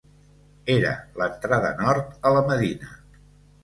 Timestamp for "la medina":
2.41-2.95